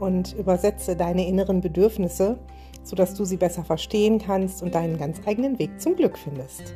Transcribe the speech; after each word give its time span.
und 0.00 0.34
übersetze 0.34 0.96
deine 0.96 1.26
inneren 1.26 1.60
Bedürfnisse, 1.60 2.38
sodass 2.82 3.14
du 3.14 3.24
sie 3.24 3.36
besser 3.36 3.64
verstehen 3.64 4.18
kannst 4.18 4.62
und 4.62 4.74
deinen 4.74 4.98
ganz 4.98 5.20
eigenen 5.26 5.58
Weg 5.58 5.80
zum 5.80 5.96
Glück 5.96 6.18
findest. 6.18 6.74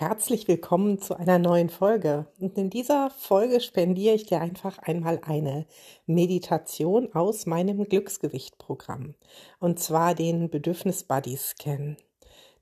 Herzlich 0.00 0.46
willkommen 0.46 1.00
zu 1.00 1.18
einer 1.18 1.40
neuen 1.40 1.70
Folge. 1.70 2.26
Und 2.38 2.56
in 2.56 2.70
dieser 2.70 3.10
Folge 3.10 3.60
spendiere 3.60 4.14
ich 4.14 4.26
dir 4.26 4.40
einfach 4.40 4.78
einmal 4.78 5.20
eine 5.22 5.66
Meditation 6.06 7.12
aus 7.14 7.46
meinem 7.46 7.82
Glücksgewicht-Programm. 7.84 9.16
Und 9.58 9.80
zwar 9.80 10.14
den 10.14 10.50
Bedürfnis-Body-Scan. 10.50 11.96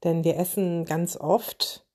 Denn 0.03 0.25
wir 0.25 0.39
essen 0.39 0.87
ganz 0.87 1.17
oft 1.17 1.86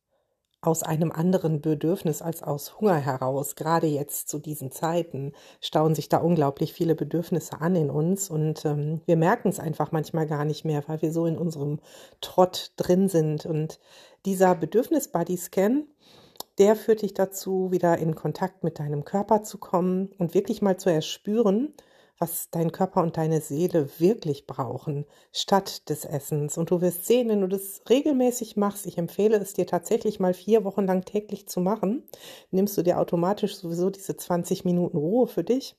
aus 0.61 0.83
einem 0.83 1.11
anderen 1.11 1.59
Bedürfnis 1.59 2.21
als 2.21 2.43
aus 2.43 2.79
Hunger 2.79 2.97
heraus. 2.97 3.55
Gerade 3.55 3.87
jetzt 3.87 4.29
zu 4.29 4.37
diesen 4.37 4.71
Zeiten 4.71 5.33
stauen 5.59 5.95
sich 5.95 6.07
da 6.07 6.17
unglaublich 6.17 6.71
viele 6.73 6.93
Bedürfnisse 6.93 7.59
an 7.61 7.75
in 7.75 7.89
uns 7.89 8.29
und 8.29 8.63
ähm, 8.65 9.01
wir 9.05 9.17
merken 9.17 9.49
es 9.49 9.59
einfach 9.59 9.91
manchmal 9.91 10.27
gar 10.27 10.45
nicht 10.45 10.63
mehr, 10.63 10.83
weil 10.87 11.01
wir 11.01 11.11
so 11.11 11.25
in 11.25 11.37
unserem 11.37 11.79
Trott 12.21 12.73
drin 12.77 13.09
sind. 13.09 13.47
Und 13.47 13.79
dieser 14.25 14.53
Bedürfnis-Body-Scan, 14.53 15.87
der 16.59 16.75
führt 16.75 17.01
dich 17.01 17.15
dazu, 17.15 17.71
wieder 17.71 17.97
in 17.97 18.13
Kontakt 18.13 18.63
mit 18.63 18.77
deinem 18.77 19.03
Körper 19.03 19.41
zu 19.41 19.57
kommen 19.57 20.11
und 20.19 20.35
wirklich 20.35 20.61
mal 20.61 20.77
zu 20.77 20.91
erspüren, 20.91 21.73
was 22.21 22.49
dein 22.51 22.71
Körper 22.71 23.01
und 23.01 23.17
deine 23.17 23.41
Seele 23.41 23.89
wirklich 23.99 24.45
brauchen, 24.45 25.05
statt 25.33 25.89
des 25.89 26.05
Essens. 26.05 26.57
Und 26.57 26.69
du 26.69 26.79
wirst 26.79 27.05
sehen, 27.07 27.29
wenn 27.29 27.41
du 27.41 27.47
das 27.47 27.81
regelmäßig 27.89 28.55
machst, 28.55 28.85
ich 28.85 28.97
empfehle 28.97 29.37
es 29.37 29.53
dir 29.53 29.65
tatsächlich 29.65 30.19
mal 30.19 30.33
vier 30.33 30.63
Wochen 30.63 30.85
lang 30.85 31.03
täglich 31.03 31.49
zu 31.49 31.59
machen, 31.59 32.03
nimmst 32.51 32.77
du 32.77 32.83
dir 32.83 32.99
automatisch 32.99 33.55
sowieso 33.55 33.89
diese 33.89 34.15
20 34.15 34.63
Minuten 34.63 34.97
Ruhe 34.97 35.27
für 35.27 35.43
dich 35.43 35.75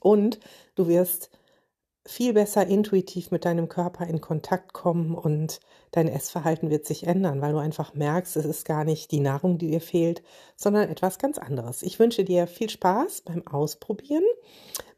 und 0.00 0.38
du 0.76 0.86
wirst 0.88 1.30
viel 2.06 2.32
besser 2.32 2.66
intuitiv 2.66 3.30
mit 3.30 3.44
deinem 3.44 3.68
Körper 3.68 4.06
in 4.06 4.20
Kontakt 4.20 4.72
kommen 4.72 5.14
und 5.14 5.60
dein 5.90 6.08
Essverhalten 6.08 6.70
wird 6.70 6.86
sich 6.86 7.06
ändern, 7.06 7.40
weil 7.40 7.52
du 7.52 7.58
einfach 7.58 7.94
merkst, 7.94 8.36
es 8.36 8.44
ist 8.44 8.64
gar 8.64 8.84
nicht 8.84 9.10
die 9.10 9.20
Nahrung, 9.20 9.58
die 9.58 9.70
dir 9.70 9.80
fehlt, 9.80 10.22
sondern 10.56 10.88
etwas 10.88 11.18
ganz 11.18 11.38
anderes. 11.38 11.82
Ich 11.82 11.98
wünsche 11.98 12.24
dir 12.24 12.46
viel 12.46 12.70
Spaß 12.70 13.22
beim 13.22 13.46
Ausprobieren. 13.46 14.24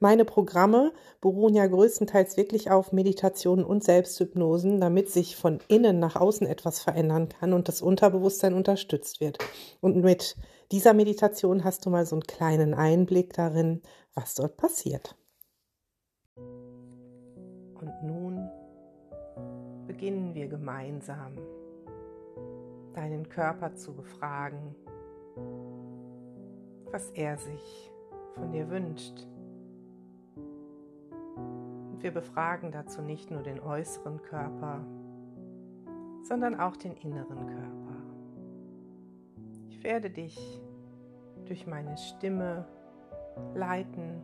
Meine 0.01 0.25
Programme 0.25 0.93
beruhen 1.21 1.55
ja 1.55 1.67
größtenteils 1.67 2.37
wirklich 2.37 2.71
auf 2.71 2.93
Meditationen 2.93 3.65
und 3.65 3.83
Selbsthypnosen, 3.83 4.81
damit 4.81 5.11
sich 5.11 5.37
von 5.37 5.61
innen 5.69 5.99
nach 5.99 6.17
außen 6.17 6.47
etwas 6.47 6.81
verändern 6.81 7.29
kann 7.29 7.53
und 7.53 7.69
das 7.69 7.83
Unterbewusstsein 7.83 8.55
unterstützt 8.55 9.21
wird. 9.21 9.39
Und 9.81 9.97
mit 9.97 10.37
dieser 10.71 10.93
Meditation 10.93 11.65
hast 11.65 11.87
du 11.87 11.91
mal 11.91 12.05
so 12.05 12.17
einen 12.17 12.25
kleinen 12.25 12.75
Einblick 12.75 13.33
darin, 13.33 13.83
was 14.15 14.35
dort 14.35 14.57
passiert. 14.57 15.17
Und 17.81 18.03
nun 18.03 18.49
beginnen 19.87 20.35
wir 20.35 20.49
gemeinsam, 20.49 21.33
deinen 22.95 23.29
Körper 23.29 23.75
zu 23.75 23.95
befragen, 23.95 24.75
was 26.91 27.11
er 27.11 27.39
sich 27.39 27.93
von 28.35 28.51
dir 28.51 28.69
wünscht. 28.71 29.27
Und 31.93 32.03
wir 32.03 32.13
befragen 32.13 32.73
dazu 32.73 33.03
nicht 33.03 33.31
nur 33.31 33.43
den 33.43 33.61
äußeren 33.61 34.23
Körper, 34.23 34.81
sondern 36.23 36.59
auch 36.59 36.77
den 36.77 36.95
inneren 36.97 37.47
Körper. 37.47 37.97
Ich 39.69 39.83
werde 39.85 40.11
dich 40.11 40.61
durch 41.47 41.67
meine 41.67 41.97
Stimme 41.97 42.67
leiten 43.55 44.23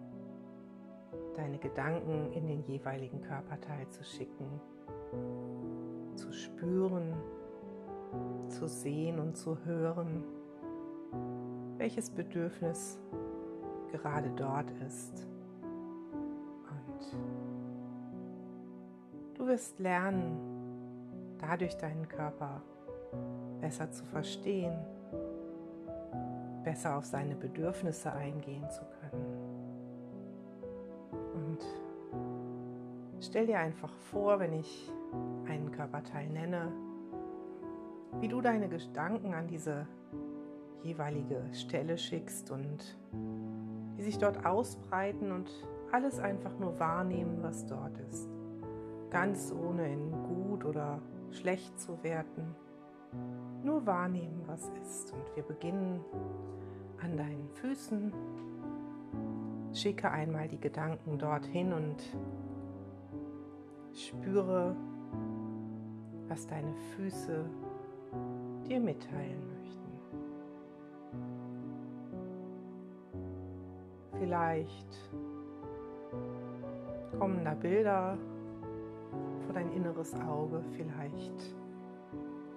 deine 1.36 1.58
Gedanken 1.58 2.32
in 2.32 2.47
den 2.47 2.62
jeweiligen 2.62 3.20
Körperteil 3.22 3.88
zu 3.88 4.04
schicken, 4.04 4.60
zu 6.14 6.32
spüren, 6.32 7.14
zu 8.48 8.69
sehen 8.69 9.19
und 9.19 9.36
zu 9.36 9.64
hören, 9.64 10.24
welches 11.76 12.10
Bedürfnis 12.10 12.98
gerade 13.91 14.30
dort 14.36 14.70
ist. 14.86 15.26
Und 16.70 17.19
du 19.34 19.47
wirst 19.47 19.78
lernen, 19.78 20.38
dadurch 21.38 21.76
deinen 21.76 22.08
Körper 22.08 22.62
besser 23.60 23.91
zu 23.91 24.04
verstehen, 24.04 24.74
besser 26.62 26.97
auf 26.97 27.04
seine 27.04 27.34
Bedürfnisse 27.34 28.12
eingehen 28.12 28.69
zu 28.70 28.80
können. 28.80 29.03
Stell 33.24 33.46
dir 33.46 33.58
einfach 33.58 33.92
vor, 34.12 34.38
wenn 34.38 34.52
ich 34.52 34.92
einen 35.48 35.70
Körperteil 35.72 36.28
nenne, 36.28 36.70
wie 38.20 38.28
du 38.28 38.42
deine 38.42 38.68
Gedanken 38.68 39.32
an 39.32 39.46
diese 39.46 39.86
jeweilige 40.82 41.42
Stelle 41.54 41.96
schickst 41.96 42.50
und 42.50 42.98
die 43.96 44.02
sich 44.02 44.18
dort 44.18 44.44
ausbreiten 44.44 45.32
und 45.32 45.50
alles 45.90 46.20
einfach 46.20 46.58
nur 46.58 46.78
wahrnehmen, 46.78 47.38
was 47.40 47.64
dort 47.64 47.96
ist. 48.10 48.28
Ganz 49.08 49.50
ohne 49.52 49.91
in 49.91 50.12
gut 50.24 50.66
oder 50.66 51.00
schlecht 51.30 51.80
zu 51.80 52.02
werten. 52.04 52.54
Nur 53.62 53.86
wahrnehmen, 53.86 54.42
was 54.46 54.70
ist. 54.82 55.14
Und 55.14 55.34
wir 55.34 55.44
beginnen 55.44 56.04
an 57.02 57.16
deinen 57.16 57.48
Füßen. 57.54 58.12
Schicke 59.72 60.10
einmal 60.10 60.46
die 60.46 60.60
Gedanken 60.60 61.18
dorthin 61.18 61.72
und 61.72 61.96
Spüre, 63.94 64.75
was 66.28 66.47
deine 66.49 66.75
Füße 66.75 67.44
dir 68.66 68.81
mitteilen 68.81 69.41
möchten. 69.56 69.99
Vielleicht 74.19 75.10
kommen 77.19 77.44
da 77.44 77.54
Bilder 77.54 78.19
vor 79.44 79.54
dein 79.54 79.71
inneres 79.72 80.12
Auge, 80.22 80.65
vielleicht 80.72 81.54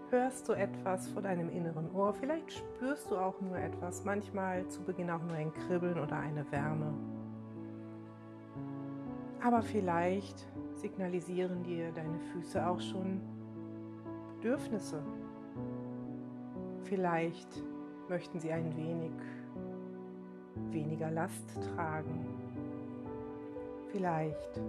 hörst 0.10 0.50
du 0.50 0.54
etwas 0.54 1.08
vor 1.10 1.22
deinem 1.22 1.50
inneren 1.50 1.92
Ohr, 1.94 2.14
vielleicht 2.14 2.52
spürst 2.52 3.12
du 3.12 3.18
auch 3.18 3.40
nur 3.42 3.58
etwas, 3.58 4.04
manchmal 4.04 4.68
zu 4.70 4.82
Beginn 4.82 5.12
auch 5.12 5.22
nur 5.22 5.36
ein 5.36 5.54
Kribbeln 5.54 6.00
oder 6.00 6.18
eine 6.18 6.50
Wärme. 6.52 6.94
Aber 9.44 9.62
vielleicht 9.62 10.48
signalisieren 10.78 11.64
dir 11.64 11.92
deine 11.92 12.20
Füße 12.32 12.66
auch 12.68 12.80
schon 12.80 13.22
Bedürfnisse. 14.36 15.02
Vielleicht 16.84 17.64
möchten 18.08 18.40
sie 18.40 18.52
ein 18.52 18.76
wenig 18.78 19.12
weniger 20.72 21.12
Last 21.12 21.60
tragen. 21.76 22.26
Vielleicht 23.92 24.62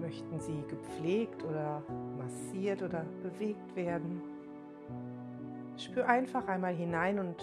möchten 0.00 0.38
sie 0.38 0.62
gepflegt 0.68 1.42
oder 1.44 1.82
massiert 2.16 2.82
oder 2.82 3.04
bewegt 3.22 3.76
werden. 3.76 4.22
Spür 5.76 6.08
einfach 6.08 6.46
einmal 6.46 6.74
hinein 6.74 7.18
und 7.18 7.36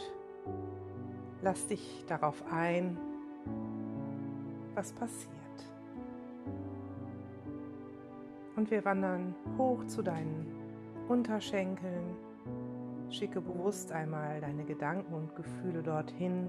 lass 1.42 1.68
dich 1.68 2.06
darauf 2.08 2.44
ein, 2.52 2.98
was 4.76 4.94
passiert. 4.94 5.47
Und 8.58 8.72
wir 8.72 8.84
wandern 8.84 9.36
hoch 9.58 9.86
zu 9.86 10.02
deinen 10.02 10.48
Unterschenkeln. 11.08 12.18
Schicke 13.12 13.40
bewusst 13.40 13.92
einmal 13.92 14.42
deine 14.42 14.66
Gedanken 14.66 15.14
und 15.14 15.36
Gefühle 15.36 15.84
dorthin. 15.84 16.48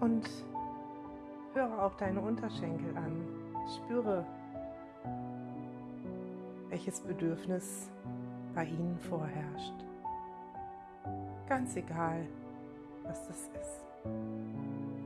Und 0.00 0.28
höre 1.54 1.82
auch 1.82 1.94
deine 1.94 2.20
Unterschenkel 2.20 2.94
an. 2.94 3.26
Spüre, 3.74 4.26
welches 6.68 7.00
Bedürfnis 7.00 7.90
bei 8.54 8.64
ihnen 8.64 8.98
vorherrscht. 9.00 9.84
Ganz 11.48 11.74
egal, 11.74 12.26
was 13.02 13.26
das 13.28 13.48
ist. 13.62 15.05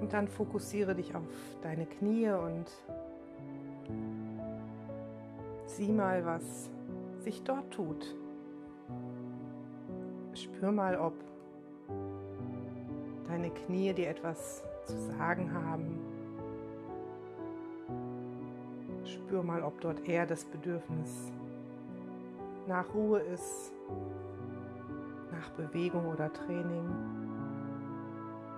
Und 0.00 0.12
dann 0.12 0.28
fokussiere 0.28 0.94
dich 0.94 1.14
auf 1.14 1.22
deine 1.62 1.86
Knie 1.86 2.30
und 2.30 2.66
sieh 5.66 5.92
mal, 5.92 6.24
was 6.24 6.70
sich 7.20 7.42
dort 7.42 7.70
tut. 7.70 8.16
Spür 10.34 10.72
mal, 10.72 10.96
ob 10.96 11.12
deine 13.28 13.50
Knie 13.50 13.92
dir 13.92 14.08
etwas 14.08 14.62
zu 14.86 14.96
sagen 14.98 15.52
haben. 15.52 15.98
Spür 19.04 19.42
mal, 19.42 19.62
ob 19.62 19.80
dort 19.80 20.08
eher 20.08 20.26
das 20.26 20.44
Bedürfnis 20.44 21.32
nach 22.66 22.92
Ruhe 22.94 23.20
ist, 23.20 23.72
nach 25.32 25.50
Bewegung 25.50 26.06
oder 26.06 26.32
Training, 26.32 26.88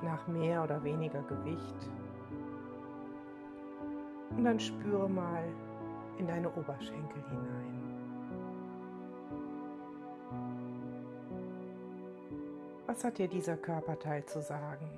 nach 0.02 0.26
mehr 0.26 0.62
oder 0.62 0.82
weniger 0.82 1.22
Gewicht. 1.22 1.90
Und 4.30 4.44
dann 4.44 4.58
spüre 4.58 5.08
mal 5.08 5.44
in 6.18 6.26
deine 6.26 6.48
Oberschenkel 6.50 7.22
hinein. 7.28 7.82
Was 12.86 13.04
hat 13.04 13.18
dir 13.18 13.28
dieser 13.28 13.56
Körperteil 13.56 14.24
zu 14.26 14.42
sagen? 14.42 14.88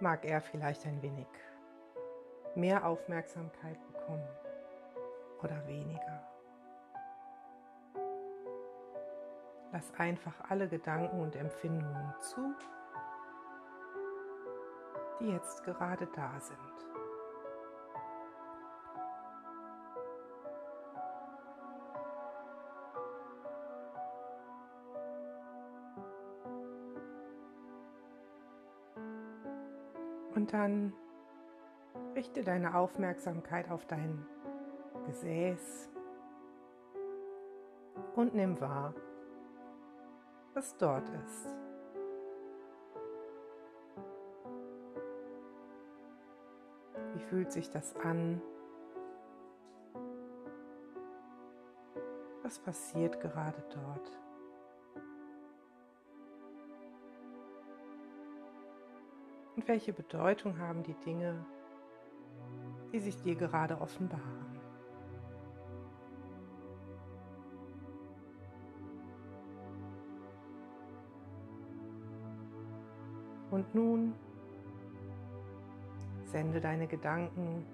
Mag 0.00 0.24
er 0.26 0.40
vielleicht 0.42 0.84
ein 0.86 1.00
wenig 1.02 1.26
mehr 2.54 2.86
Aufmerksamkeit 2.86 3.78
bekommen 3.86 4.28
oder 5.42 5.66
weniger? 5.66 5.85
Lass 9.76 9.92
einfach 10.00 10.32
alle 10.48 10.68
Gedanken 10.68 11.20
und 11.20 11.36
Empfindungen 11.36 12.14
zu, 12.18 12.54
die 15.20 15.26
jetzt 15.28 15.64
gerade 15.64 16.08
da 16.16 16.40
sind. 16.40 16.58
Und 30.34 30.54
dann 30.54 30.94
richte 32.14 32.42
deine 32.42 32.74
Aufmerksamkeit 32.76 33.70
auf 33.70 33.84
dein 33.84 34.24
Gesäß 35.04 35.90
und 38.14 38.34
nimm 38.34 38.58
wahr, 38.58 38.94
was 40.56 40.74
dort 40.78 41.06
ist. 41.10 41.54
Wie 47.12 47.20
fühlt 47.20 47.52
sich 47.52 47.68
das 47.68 47.94
an? 47.96 48.40
Was 52.42 52.58
passiert 52.58 53.20
gerade 53.20 53.62
dort? 53.68 54.18
Und 59.56 59.68
welche 59.68 59.92
Bedeutung 59.92 60.58
haben 60.58 60.82
die 60.82 60.94
Dinge, 60.94 61.44
die 62.92 63.00
sich 63.00 63.16
dir 63.18 63.34
gerade 63.34 63.78
offenbaren? 63.78 64.45
Und 73.56 73.74
nun 73.74 74.12
sende 76.24 76.60
deine 76.60 76.86
Gedanken 76.86 77.64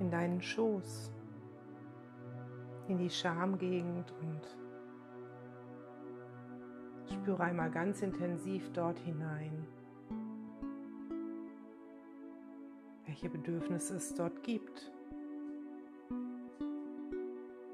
in 0.00 0.10
deinen 0.10 0.40
Schoß, 0.40 1.12
in 2.88 2.96
die 2.96 3.10
Schamgegend 3.10 4.10
und 4.22 4.40
spüre 7.12 7.42
einmal 7.42 7.70
ganz 7.70 8.00
intensiv 8.00 8.72
dort 8.72 8.98
hinein. 9.00 9.66
welche 13.04 13.28
Bedürfnisse 13.28 13.96
es 13.96 14.14
dort 14.14 14.42
gibt, 14.42 14.90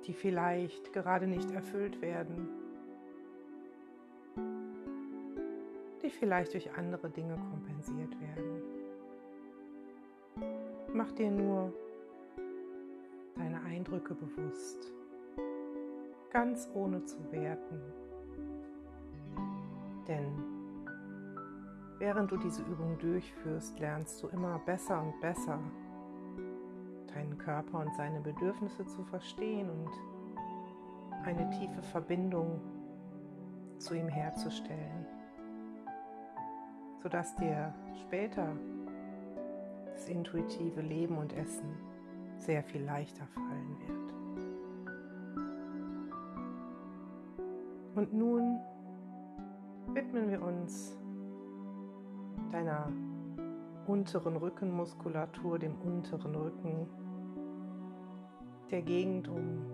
die 0.04 0.12
vielleicht 0.12 0.92
gerade 0.92 1.28
nicht 1.28 1.52
erfüllt 1.52 2.02
werden, 2.02 2.67
die 6.08 6.14
vielleicht 6.14 6.54
durch 6.54 6.72
andere 6.72 7.10
Dinge 7.10 7.36
kompensiert 7.50 8.16
werden. 8.18 8.62
Mach 10.94 11.12
dir 11.12 11.30
nur 11.30 11.70
deine 13.36 13.60
Eindrücke 13.60 14.14
bewusst, 14.14 14.90
ganz 16.30 16.66
ohne 16.72 17.04
zu 17.04 17.18
werten. 17.30 17.80
Denn 20.06 20.58
Während 21.98 22.30
du 22.30 22.36
diese 22.36 22.62
Übung 22.62 22.96
durchführst, 22.98 23.80
lernst 23.80 24.22
du 24.22 24.28
immer 24.28 24.60
besser 24.60 25.02
und 25.02 25.20
besser 25.20 25.58
deinen 27.12 27.36
Körper 27.38 27.80
und 27.80 27.92
seine 27.96 28.20
Bedürfnisse 28.20 28.86
zu 28.86 29.02
verstehen 29.02 29.68
und 29.68 29.90
eine 31.24 31.50
tiefe 31.50 31.82
Verbindung 31.82 32.60
zu 33.78 33.94
ihm 33.94 34.06
herzustellen, 34.06 35.06
sodass 37.02 37.34
dir 37.36 37.72
später 38.02 38.56
das 39.92 40.08
intuitive 40.08 40.80
Leben 40.80 41.18
und 41.18 41.32
Essen 41.36 41.76
sehr 42.38 42.62
viel 42.62 42.82
leichter 42.84 43.26
fallen 43.26 43.76
wird. 43.86 44.14
Und 47.96 48.12
nun 48.14 48.60
widmen 49.92 50.30
wir 50.30 50.42
uns 50.42 50.96
deiner 52.52 52.92
unteren 53.86 54.36
Rückenmuskulatur, 54.36 55.58
dem 55.58 55.74
unteren 55.80 56.34
Rücken, 56.34 56.86
der 58.70 58.82
Gegend 58.82 59.28
um 59.28 59.64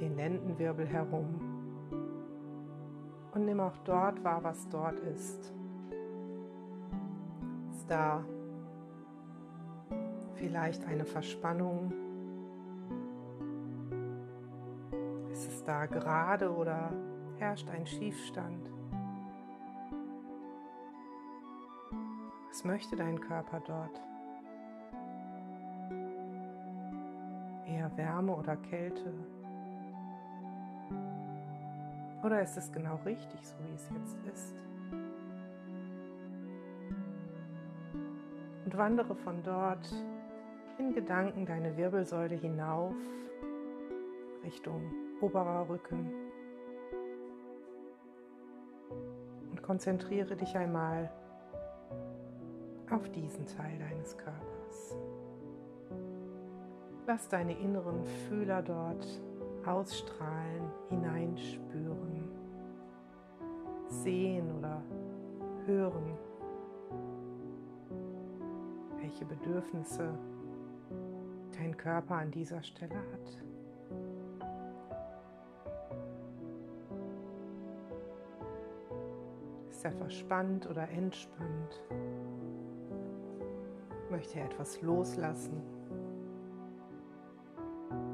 den 0.00 0.16
Lendenwirbel 0.16 0.86
herum. 0.86 1.40
Und 3.34 3.44
nimm 3.44 3.60
auch 3.60 3.76
dort 3.84 4.22
wahr, 4.24 4.42
was 4.44 4.68
dort 4.68 4.98
ist. 5.00 5.52
Ist 7.82 7.90
da 7.90 8.24
vielleicht 10.36 10.84
eine 10.84 11.04
Verspannung? 11.04 11.92
Ist 15.32 15.48
es 15.48 15.64
da 15.64 15.86
gerade 15.86 16.54
oder 16.54 16.92
herrscht 17.38 17.68
ein 17.70 17.84
Schiefstand? 17.84 18.70
Was 22.50 22.62
möchte 22.62 22.94
dein 22.94 23.20
Körper 23.20 23.60
dort? 23.66 24.00
Eher 27.66 27.90
Wärme 27.96 28.36
oder 28.36 28.56
Kälte? 28.58 29.12
Oder 32.22 32.42
ist 32.42 32.56
es 32.56 32.70
genau 32.70 33.00
richtig, 33.04 33.44
so 33.44 33.56
wie 33.64 33.74
es 33.74 33.90
jetzt 33.90 34.16
ist? 34.32 34.71
Und 38.72 38.78
wandere 38.78 39.14
von 39.14 39.42
dort 39.42 39.86
in 40.78 40.94
Gedanken 40.94 41.44
deine 41.44 41.76
Wirbelsäule 41.76 42.36
hinauf 42.36 42.94
Richtung 44.42 44.80
oberer 45.20 45.68
Rücken. 45.68 46.10
Und 49.50 49.62
konzentriere 49.62 50.36
dich 50.36 50.56
einmal 50.56 51.12
auf 52.90 53.10
diesen 53.10 53.46
Teil 53.46 53.78
deines 53.78 54.16
Körpers. 54.16 54.96
Lass 57.06 57.28
deine 57.28 57.58
inneren 57.58 58.06
Fühler 58.26 58.62
dort 58.62 59.06
ausstrahlen, 59.66 60.70
hineinspüren, 60.88 62.26
sehen 63.88 64.50
oder 64.56 64.82
hören, 65.66 66.16
welche 69.12 69.24
Bedürfnisse 69.26 70.14
dein 71.58 71.76
Körper 71.76 72.14
an 72.14 72.30
dieser 72.30 72.62
Stelle 72.62 72.94
hat. 72.94 73.38
Ist 79.68 79.84
er 79.84 79.92
verspannt 79.92 80.66
oder 80.70 80.88
entspannt? 80.88 81.82
Möchte 84.10 84.38
er 84.38 84.46
etwas 84.46 84.80
loslassen? 84.80 85.60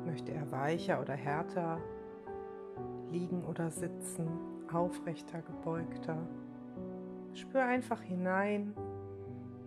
Möchte 0.04 0.32
er 0.32 0.50
weicher 0.50 1.00
oder 1.00 1.14
härter 1.14 1.78
liegen 3.10 3.44
oder 3.44 3.70
sitzen? 3.70 4.28
aufrechter, 4.70 5.40
gebeugter. 5.40 6.18
Spür 7.32 7.64
einfach 7.64 8.02
hinein, 8.02 8.74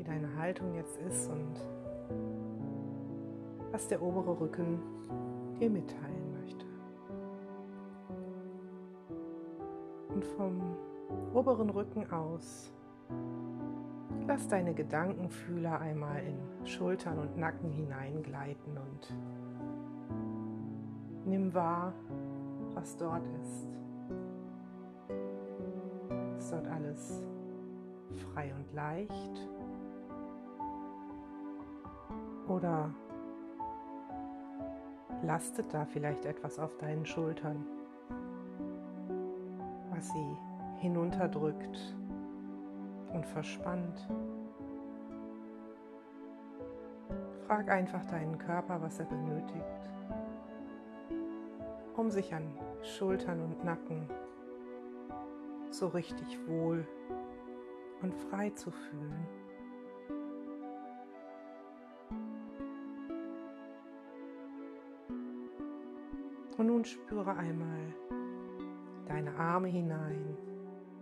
wie 0.02 0.04
deine 0.04 0.36
Haltung 0.36 0.74
jetzt 0.74 0.98
ist 0.98 1.30
und 1.30 1.62
was 3.72 3.88
der 3.88 4.02
obere 4.02 4.40
Rücken 4.40 4.80
dir 5.60 5.70
mitteilen 5.70 6.32
möchte. 6.42 6.66
Und 10.10 10.26
vom 10.26 10.76
oberen 11.36 11.70
Rücken 11.70 12.12
aus 12.12 12.74
lass 14.28 14.48
deine 14.48 14.74
Gedankenfühler 14.74 15.80
einmal 15.80 16.24
in 16.24 16.66
Schultern 16.66 17.20
und 17.20 17.38
Nacken 17.38 17.70
hineingleiten 17.70 18.78
und 18.78 19.16
nimm 21.26 21.54
wahr, 21.54 21.94
was 22.74 22.98
dort 22.98 23.24
ist. 23.44 23.68
Ist 26.40 26.52
dort 26.52 26.68
alles 26.68 27.22
frei 28.34 28.52
und 28.56 28.74
leicht? 28.74 29.61
Oder 32.52 32.94
lastet 35.24 35.74
da 35.74 35.86
vielleicht 35.86 36.26
etwas 36.26 36.60
auf 36.60 36.76
deinen 36.76 37.06
Schultern, 37.06 37.66
was 39.90 40.10
sie 40.10 40.38
hinunterdrückt 40.80 41.96
und 43.14 43.26
verspannt? 43.26 44.06
Frag 47.48 47.72
einfach 47.72 48.04
deinen 48.06 48.38
Körper, 48.38 48.82
was 48.82 49.00
er 49.00 49.06
benötigt, 49.06 49.90
um 51.96 52.12
sich 52.12 52.34
an 52.34 52.52
Schultern 52.82 53.42
und 53.42 53.64
Nacken 53.64 54.10
so 55.70 55.88
richtig 55.88 56.38
wohl 56.50 56.86
und 58.02 58.14
frei 58.14 58.50
zu 58.50 58.72
fühlen. 58.72 59.41
Und 66.62 66.68
nun 66.68 66.86
spüre 66.86 67.36
einmal 67.38 67.92
deine 69.08 69.34
Arme 69.36 69.68
hinein, 69.68 70.38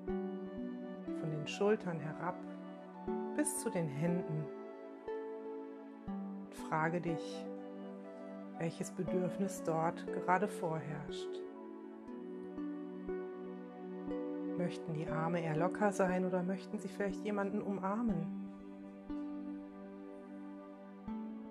von 0.05 1.31
den 1.31 1.45
Schultern 1.45 1.99
herab 1.99 2.37
bis 3.35 3.59
zu 3.59 3.69
den 3.69 3.89
Händen. 3.89 4.45
Und 6.45 6.55
frage 6.55 7.01
dich, 7.01 7.45
welches 8.57 8.91
Bedürfnis 8.91 9.61
dort 9.63 10.07
gerade 10.07 10.47
vorherrscht. 10.47 11.41
Möchten 14.57 14.93
die 14.93 15.09
Arme 15.09 15.43
eher 15.43 15.57
locker 15.57 15.91
sein 15.91 16.23
oder 16.23 16.41
möchten 16.41 16.79
sie 16.79 16.87
vielleicht 16.87 17.25
jemanden 17.25 17.61
umarmen? 17.61 18.49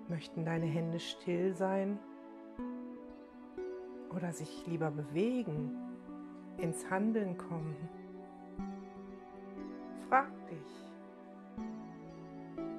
Möchten 0.07 0.45
deine 0.45 0.65
Hände 0.65 0.99
still 0.99 1.53
sein 1.53 1.99
oder 4.15 4.33
sich 4.33 4.65
lieber 4.67 4.91
bewegen, 4.91 5.75
ins 6.57 6.89
Handeln 6.89 7.37
kommen? 7.37 7.75
Frag 10.09 10.31
dich, 10.47 10.91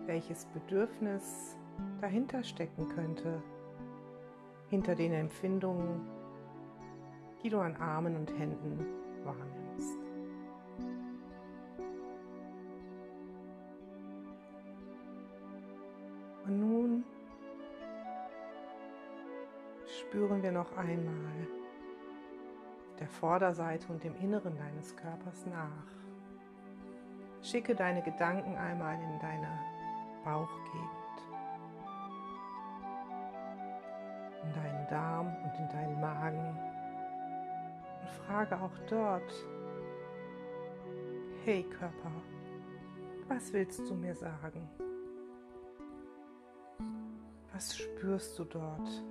welches 0.06 0.44
Bedürfnis 0.46 1.56
dahinter 2.00 2.42
stecken 2.42 2.88
könnte, 2.88 3.42
hinter 4.68 4.94
den 4.94 5.12
Empfindungen, 5.12 6.00
die 7.42 7.50
du 7.50 7.58
an 7.58 7.76
Armen 7.76 8.16
und 8.16 8.30
Händen 8.38 8.84
wahrnimmst. 9.24 9.59
Spüren 20.10 20.42
wir 20.42 20.50
noch 20.50 20.76
einmal 20.76 21.46
der 22.98 23.06
Vorderseite 23.06 23.86
und 23.92 24.02
dem 24.02 24.16
Inneren 24.16 24.56
deines 24.58 24.96
Körpers 24.96 25.46
nach. 25.46 25.86
Schicke 27.42 27.76
deine 27.76 28.02
Gedanken 28.02 28.56
einmal 28.56 28.96
in 28.96 29.18
deine 29.20 29.48
Bauchgegend, 30.24 30.90
in 34.42 34.52
deinen 34.52 34.88
Darm 34.88 35.28
und 35.44 35.58
in 35.60 35.68
deinen 35.68 36.00
Magen 36.00 36.58
und 38.02 38.10
frage 38.26 38.60
auch 38.60 38.76
dort, 38.88 39.32
hey 41.44 41.62
Körper, 41.62 42.10
was 43.28 43.52
willst 43.52 43.88
du 43.88 43.94
mir 43.94 44.16
sagen? 44.16 44.68
Was 47.52 47.78
spürst 47.78 48.36
du 48.40 48.44
dort? 48.44 49.04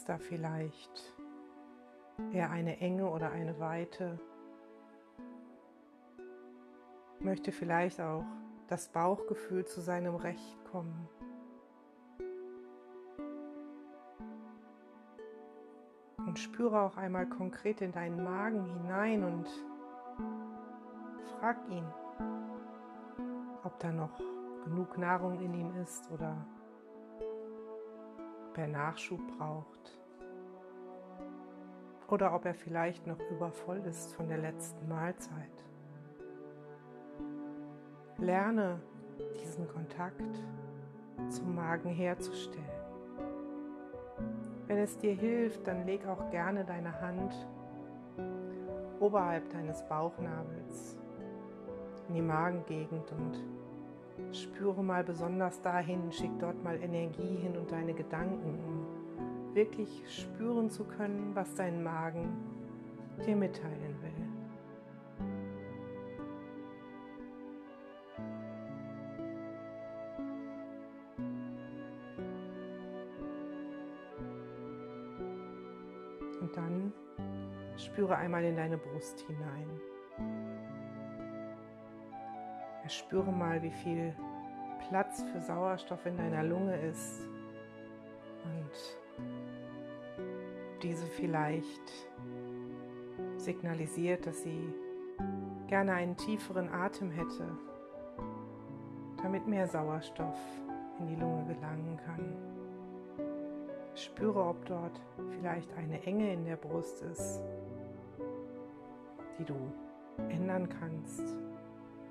Ist 0.00 0.08
da 0.08 0.16
vielleicht 0.16 1.14
eher 2.32 2.50
eine 2.50 2.80
Enge 2.80 3.10
oder 3.10 3.32
eine 3.32 3.60
Weite? 3.60 4.18
Möchte 7.18 7.52
vielleicht 7.52 8.00
auch 8.00 8.24
das 8.66 8.88
Bauchgefühl 8.88 9.66
zu 9.66 9.82
seinem 9.82 10.14
Recht 10.14 10.64
kommen? 10.64 11.06
Und 16.16 16.38
spüre 16.38 16.80
auch 16.80 16.96
einmal 16.96 17.28
konkret 17.28 17.82
in 17.82 17.92
deinen 17.92 18.24
Magen 18.24 18.64
hinein 18.64 19.22
und 19.22 19.46
frag 21.38 21.58
ihn, 21.68 21.84
ob 23.64 23.78
da 23.80 23.92
noch 23.92 24.18
genug 24.64 24.96
Nahrung 24.96 25.38
in 25.42 25.52
ihm 25.52 25.76
ist 25.76 26.10
oder 26.10 26.46
er 28.60 28.68
Nachschub 28.68 29.20
braucht 29.38 29.98
oder 32.08 32.34
ob 32.34 32.44
er 32.44 32.54
vielleicht 32.54 33.06
noch 33.06 33.18
übervoll 33.30 33.78
ist 33.86 34.12
von 34.14 34.28
der 34.28 34.38
letzten 34.38 34.88
Mahlzeit. 34.88 35.64
Lerne 38.18 38.80
diesen 39.40 39.66
Kontakt 39.68 40.44
zum 41.28 41.54
Magen 41.54 41.88
herzustellen. 41.88 42.64
Wenn 44.66 44.78
es 44.78 44.98
dir 44.98 45.14
hilft, 45.14 45.66
dann 45.66 45.86
leg 45.86 46.06
auch 46.06 46.30
gerne 46.30 46.64
deine 46.64 47.00
Hand 47.00 47.34
oberhalb 49.00 49.48
deines 49.50 49.82
Bauchnabels 49.88 50.98
in 52.08 52.14
die 52.14 52.22
Magengegend 52.22 53.10
und 53.12 53.59
Spüre 54.32 54.82
mal 54.82 55.02
besonders 55.02 55.60
dahin, 55.60 56.12
schick 56.12 56.30
dort 56.38 56.62
mal 56.62 56.80
Energie 56.82 57.36
hin 57.36 57.56
und 57.56 57.70
deine 57.70 57.94
Gedanken, 57.94 58.58
um 58.64 59.54
wirklich 59.54 60.04
spüren 60.06 60.70
zu 60.70 60.84
können, 60.84 61.34
was 61.34 61.54
dein 61.54 61.82
Magen 61.82 62.28
dir 63.26 63.36
mitteilen 63.36 63.96
will. 64.02 64.10
Und 76.40 76.56
dann 76.56 76.92
spüre 77.76 78.16
einmal 78.16 78.44
in 78.44 78.56
deine 78.56 78.78
Brust 78.78 79.20
hinein. 79.26 79.68
Spüre 82.90 83.30
mal, 83.30 83.62
wie 83.62 83.70
viel 83.70 84.12
Platz 84.88 85.22
für 85.32 85.40
Sauerstoff 85.40 86.04
in 86.06 86.16
deiner 86.16 86.42
Lunge 86.42 86.74
ist 86.76 87.20
und 88.44 88.98
diese 90.82 91.06
vielleicht 91.06 92.08
signalisiert, 93.36 94.26
dass 94.26 94.42
sie 94.42 94.74
gerne 95.68 95.92
einen 95.92 96.16
tieferen 96.16 96.68
Atem 96.68 97.12
hätte, 97.12 97.56
damit 99.22 99.46
mehr 99.46 99.68
Sauerstoff 99.68 100.38
in 100.98 101.06
die 101.06 101.14
Lunge 101.14 101.54
gelangen 101.54 101.96
kann. 102.04 102.34
Spüre, 103.94 104.42
ob 104.42 104.64
dort 104.66 105.00
vielleicht 105.36 105.72
eine 105.74 106.02
Enge 106.04 106.32
in 106.32 106.44
der 106.44 106.56
Brust 106.56 107.02
ist, 107.02 107.40
die 109.38 109.44
du 109.44 109.54
ändern 110.28 110.68
kannst 110.68 111.36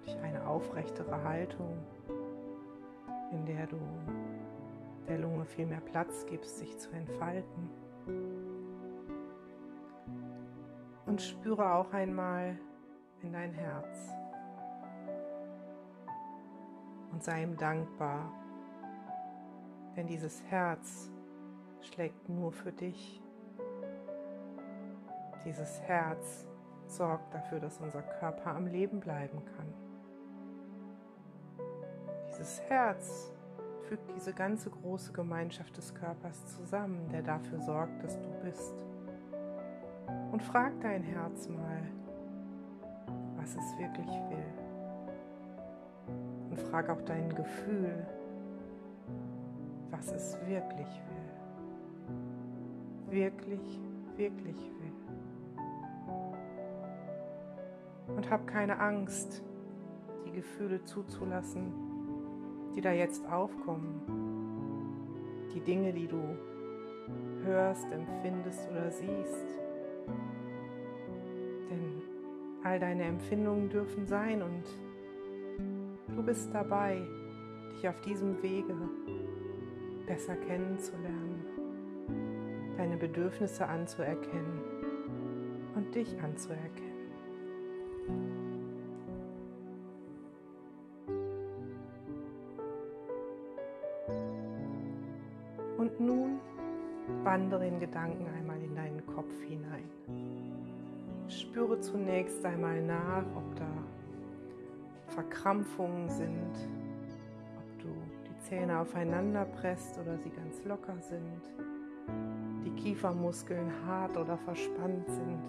durch 0.10 0.24
eine 0.24 0.46
aufrechtere 0.48 1.24
Haltung, 1.24 1.78
in 3.32 3.46
der 3.46 3.68
du 3.68 3.78
der 5.08 5.20
Lunge 5.20 5.46
viel 5.46 5.66
mehr 5.66 5.82
Platz 5.82 6.26
gibst, 6.26 6.58
sich 6.58 6.78
zu 6.78 6.92
entfalten. 6.92 7.70
Und 11.06 11.22
spüre 11.22 11.74
auch 11.74 11.92
einmal 11.94 12.58
in 13.22 13.34
dein 13.34 13.52
Herz 13.52 14.14
und 17.12 17.24
sei 17.24 17.44
ihm 17.44 17.58
dankbar, 17.58 18.32
denn 19.96 20.08
dieses 20.08 20.44
Herz 20.44 21.12
schlägt 21.82 22.30
nur 22.30 22.52
für 22.52 22.72
dich. 22.72 23.22
Dieses 25.46 25.82
Herz 25.82 26.48
sorgt 26.88 27.34
dafür, 27.34 27.60
dass 27.60 27.80
unser 27.80 28.02
Körper 28.02 28.56
am 28.56 28.68
Leben 28.68 29.00
bleiben 29.00 29.44
kann. 29.58 29.89
Dieses 32.40 32.62
Herz 32.70 33.32
fügt 33.90 34.16
diese 34.16 34.32
ganze 34.32 34.70
große 34.70 35.12
Gemeinschaft 35.12 35.76
des 35.76 35.94
Körpers 35.94 36.56
zusammen, 36.56 37.10
der 37.12 37.22
dafür 37.22 37.60
sorgt, 37.60 38.02
dass 38.02 38.18
du 38.18 38.30
bist. 38.42 38.86
Und 40.32 40.42
frag 40.42 40.72
dein 40.80 41.04
Herz 41.04 41.50
mal, 41.50 41.82
was 43.36 43.50
es 43.50 43.78
wirklich 43.78 44.08
will. 44.08 44.46
Und 46.50 46.62
frag 46.62 46.90
auch 46.90 47.02
dein 47.02 47.36
Gefühl, 47.36 48.08
was 49.92 50.10
es 50.14 50.40
wirklich 50.48 51.02
will. 51.10 51.28
Wirklich, 53.10 53.82
wirklich 54.16 54.56
will. 54.56 54.94
Und 58.16 58.30
hab 58.30 58.48
keine 58.48 58.80
Angst, 58.80 59.44
die 60.26 60.32
Gefühle 60.32 60.86
zuzulassen, 60.86 61.89
die 62.80 62.84
da 62.84 62.94
jetzt 62.94 63.30
aufkommen, 63.30 64.00
die 65.54 65.60
Dinge, 65.60 65.92
die 65.92 66.08
du 66.08 66.38
hörst, 67.44 67.92
empfindest 67.92 68.72
oder 68.72 68.90
siehst. 68.90 69.60
Denn 71.70 72.02
all 72.64 72.80
deine 72.80 73.04
Empfindungen 73.04 73.70
dürfen 73.70 74.08
sein 74.08 74.42
und 74.42 74.64
du 76.16 76.24
bist 76.24 76.54
dabei, 76.54 77.02
dich 77.74 77.86
auf 77.86 78.00
diesem 78.00 78.42
Wege 78.42 78.74
besser 80.08 80.38
kennenzulernen, 80.38 81.44
deine 82.78 82.96
Bedürfnisse 82.96 83.68
anzuerkennen 83.68 84.62
und 85.76 85.94
dich 85.94 86.18
anzuerkennen. 86.22 86.89
Wandere 97.40 97.68
in 97.68 97.80
Gedanken 97.80 98.28
einmal 98.38 98.62
in 98.62 98.76
deinen 98.76 99.06
Kopf 99.06 99.34
hinein. 99.48 99.90
Spüre 101.30 101.80
zunächst 101.80 102.44
einmal 102.44 102.82
nach, 102.82 103.24
ob 103.34 103.56
da 103.56 103.68
Verkrampfungen 105.08 106.10
sind, 106.10 106.70
ob 107.58 107.80
du 107.80 107.88
die 108.28 108.38
Zähne 108.42 108.80
aufeinander 108.80 109.46
presst 109.46 109.98
oder 110.00 110.18
sie 110.18 110.30
ganz 110.32 110.66
locker 110.66 110.98
sind, 111.00 111.42
die 112.66 112.72
Kiefermuskeln 112.72 113.72
hart 113.86 114.18
oder 114.18 114.38
verspannt 114.38 115.08
sind. 115.08 115.40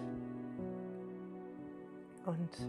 Und 2.25 2.69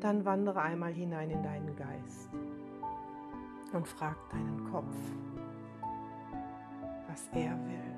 dann 0.00 0.22
wandere 0.26 0.60
einmal 0.60 0.92
hinein 0.92 1.30
in 1.30 1.42
deinen 1.42 1.74
Geist 1.76 2.28
und 3.72 3.88
frag 3.88 4.16
deinen 4.30 4.70
Kopf, 4.70 4.94
was 7.14 7.28
er 7.32 7.56
will. 7.66 7.94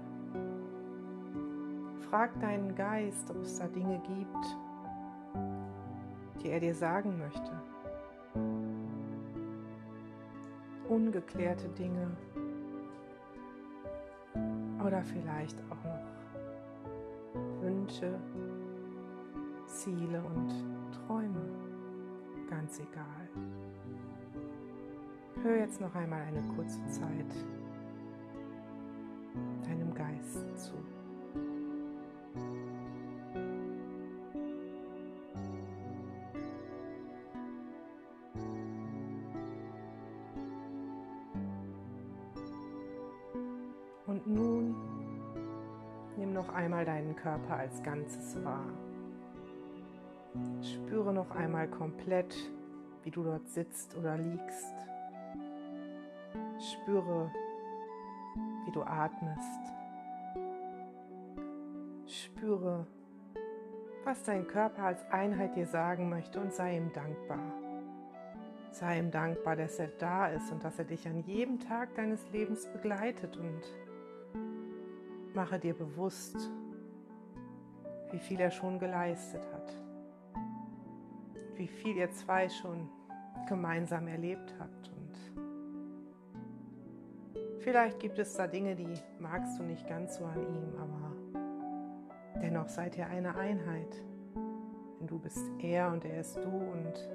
Frag 2.11 2.39
deinen 2.39 2.75
Geist, 2.75 3.31
ob 3.31 3.43
es 3.43 3.59
da 3.59 3.67
Dinge 3.67 3.99
gibt, 4.01 4.59
die 6.43 6.51
er 6.51 6.61
dir 6.61 6.75
sagen 6.75 7.17
möchte. 7.19 7.51
Ungeklärte 10.89 11.69
Dinge 11.71 12.11
oder 14.85 15.03
vielleicht 15.03 15.59
auch 15.71 15.83
noch 15.85 17.63
Wünsche, 17.63 18.19
Ziele 19.67 20.23
und 20.23 20.53
Träume. 20.93 21.49
Ganz 22.51 22.79
egal. 22.81 23.29
Hör 25.43 25.57
jetzt 25.57 25.81
noch 25.81 25.95
einmal 25.95 26.21
eine 26.21 26.43
kurze 26.55 26.87
Zeit 26.89 27.35
Geist 29.97 30.59
zu. 30.59 30.75
Und 44.07 44.27
nun 44.27 44.77
nimm 46.17 46.33
noch 46.33 46.49
einmal 46.51 46.85
deinen 46.85 47.17
Körper 47.17 47.57
als 47.57 47.83
Ganzes 47.83 48.43
wahr. 48.45 48.67
Spüre 50.63 51.13
noch 51.13 51.31
einmal 51.31 51.69
komplett, 51.69 52.37
wie 53.03 53.11
du 53.11 53.25
dort 53.25 53.49
sitzt 53.49 53.97
oder 53.97 54.17
liegst. 54.17 54.75
Spüre, 56.59 57.31
wie 58.65 58.71
du 58.73 58.83
atmest. 58.83 59.61
Spüre, 62.07 62.87
was 64.05 64.23
dein 64.23 64.47
Körper 64.47 64.85
als 64.85 65.03
Einheit 65.11 65.57
dir 65.57 65.67
sagen 65.67 66.09
möchte 66.09 66.41
und 66.41 66.53
sei 66.53 66.77
ihm 66.77 66.93
dankbar. 66.93 67.53
Sei 68.71 68.99
ihm 68.99 69.11
dankbar, 69.11 69.57
dass 69.57 69.79
er 69.79 69.89
da 69.99 70.29
ist 70.29 70.53
und 70.53 70.63
dass 70.63 70.79
er 70.79 70.85
dich 70.85 71.09
an 71.09 71.23
jedem 71.23 71.59
Tag 71.61 71.95
deines 71.95 72.31
Lebens 72.31 72.67
begleitet 72.67 73.37
und 73.37 73.63
mache 75.35 75.59
dir 75.59 75.75
bewusst, 75.75 76.37
wie 78.13 78.19
viel 78.19 78.41
er 78.41 78.51
schon 78.51 78.79
geleistet 78.79 79.47
hat, 79.53 79.73
wie 81.57 81.69
viel 81.69 81.97
ihr 81.97 82.11
zwei 82.13 82.49
schon 82.49 82.89
gemeinsam 83.49 84.09
erlebt 84.09 84.55
habt 84.59 84.96
vielleicht 87.61 88.01
gibt 88.01 88.19
es 88.19 88.35
da 88.35 88.47
Dinge, 88.47 88.75
die 88.75 88.93
magst 89.19 89.59
du 89.59 89.63
nicht 89.63 89.87
ganz 89.87 90.17
so 90.17 90.25
an 90.25 90.41
ihm, 90.41 90.79
aber 90.79 91.07
Dennoch 92.43 92.69
seid 92.69 92.99
ihr 92.99 93.07
eine 93.07 93.35
Einheit, 93.35 94.05
denn 95.01 95.07
du 95.07 95.19
bist 95.19 95.51
er 95.59 95.91
und 95.91 96.05
er 96.05 96.21
ist 96.21 96.37
du 96.37 96.51
und 96.51 97.11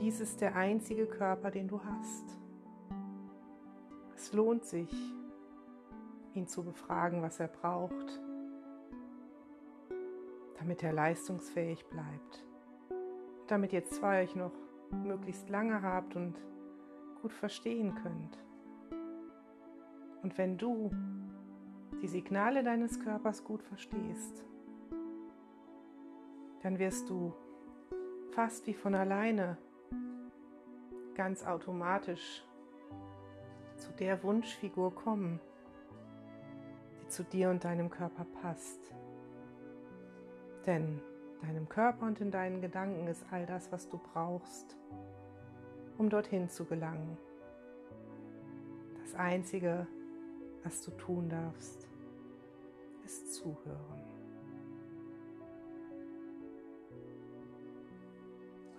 dies 0.00 0.20
ist 0.20 0.40
der 0.40 0.56
einzige 0.56 1.06
Körper, 1.06 1.50
den 1.50 1.68
du 1.68 1.78
hast. 1.84 2.38
Es 4.16 4.32
lohnt 4.32 4.64
sich, 4.64 4.90
ihn 6.32 6.46
zu 6.46 6.64
befragen, 6.64 7.20
was 7.20 7.38
er 7.38 7.48
braucht, 7.48 8.20
damit 10.58 10.82
er 10.82 10.94
leistungsfähig 10.94 11.84
bleibt, 11.86 12.46
damit 13.48 13.74
ihr 13.74 13.84
zwei 13.84 14.22
euch 14.22 14.34
noch 14.34 14.52
möglichst 14.90 15.50
lange 15.50 15.82
habt 15.82 16.16
und 16.16 16.34
gut 17.20 17.32
verstehen 17.32 17.94
könnt. 17.96 18.38
Und 20.22 20.38
wenn 20.38 20.56
du 20.56 20.90
die 22.00 22.08
Signale 22.08 22.62
deines 22.62 23.00
Körpers 23.00 23.44
gut 23.44 23.62
verstehst, 23.62 24.44
dann 26.62 26.78
wirst 26.78 27.10
du 27.10 27.32
fast 28.30 28.66
wie 28.66 28.74
von 28.74 28.94
alleine 28.94 29.58
ganz 31.14 31.44
automatisch 31.44 32.44
zu 33.76 33.92
der 33.92 34.22
Wunschfigur 34.22 34.94
kommen, 34.94 35.40
die 37.00 37.08
zu 37.08 37.24
dir 37.24 37.50
und 37.50 37.64
deinem 37.64 37.90
Körper 37.90 38.24
passt. 38.40 38.94
Denn 40.66 41.00
deinem 41.42 41.68
Körper 41.68 42.06
und 42.06 42.20
in 42.20 42.30
deinen 42.30 42.60
Gedanken 42.60 43.08
ist 43.08 43.24
all 43.30 43.44
das, 43.46 43.72
was 43.72 43.88
du 43.88 43.98
brauchst, 43.98 44.76
um 45.98 46.08
dorthin 46.08 46.48
zu 46.48 46.64
gelangen. 46.64 47.18
Das 49.02 49.14
Einzige, 49.16 49.86
was 50.64 50.82
du 50.82 50.90
tun 50.92 51.28
darfst, 51.28 51.88
ist 53.04 53.34
Zuhören. 53.34 54.02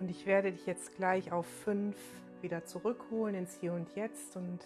Und 0.00 0.10
ich 0.10 0.26
werde 0.26 0.52
dich 0.52 0.66
jetzt 0.66 0.96
gleich 0.96 1.32
auf 1.32 1.46
fünf 1.46 1.96
wieder 2.42 2.64
zurückholen 2.64 3.34
ins 3.34 3.54
Hier 3.54 3.72
und 3.72 3.94
Jetzt. 3.94 4.36
Und 4.36 4.60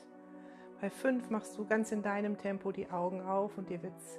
bei 0.81 0.91
fünf 0.91 1.31
machst 1.31 1.57
du 1.59 1.67
ganz 1.67 1.93
in 1.93 2.03
deinem 2.03 2.39
Tempo 2.39 2.73
die 2.73 2.91
Augen 2.91 3.21
auf 3.21 3.57
und 3.57 3.71
dir 3.71 3.83
wird 3.83 3.97
es 3.97 4.19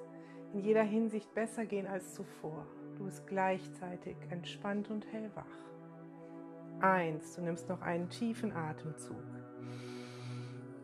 in 0.53 0.61
jeder 0.61 0.83
Hinsicht 0.83 1.33
besser 1.33 1.65
gehen 1.65 1.87
als 1.87 2.13
zuvor. 2.13 2.65
Du 2.97 3.05
bist 3.05 3.27
gleichzeitig 3.27 4.15
entspannt 4.29 4.89
und 4.89 5.05
hellwach. 5.11 5.45
Eins, 6.79 7.35
du 7.35 7.41
nimmst 7.41 7.67
noch 7.67 7.81
einen 7.81 8.09
tiefen 8.09 8.53
Atemzug. 8.53 9.17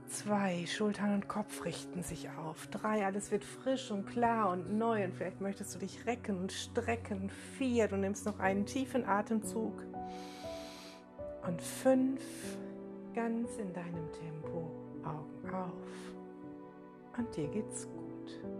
Zwei, 0.08 0.66
Schultern 0.68 1.16
und 1.16 1.28
Kopf 1.28 1.66
richten 1.66 2.04
sich 2.04 2.30
auf. 2.30 2.68
Drei, 2.68 3.06
alles 3.06 3.32
wird 3.32 3.44
frisch 3.44 3.92
und 3.92 4.06
klar 4.06 4.52
und 4.52 4.78
neu 4.78 5.04
und 5.04 5.14
vielleicht 5.14 5.42
möchtest 5.42 5.76
du 5.76 5.80
dich 5.80 6.06
recken 6.06 6.38
und 6.38 6.52
strecken. 6.52 7.30
Vier, 7.58 7.88
du 7.88 7.98
nimmst 7.98 8.26
noch 8.26 8.40
einen 8.40 8.66
tiefen 8.66 9.06
Atemzug. 9.06 9.84
Und 11.48 11.62
fünf, 11.62 12.22
ganz 13.14 13.58
in 13.58 13.74
deinem 13.74 14.12
Tempo, 14.14 14.72
Augen 15.04 15.50
auf. 15.54 17.18
Und 17.18 17.36
dir 17.36 17.48
geht's 17.48 17.88
gut. 17.88 18.55